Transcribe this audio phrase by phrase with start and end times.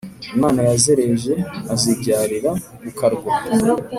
[0.35, 1.33] imana yazereje
[1.73, 3.31] azibyarira ku karwa.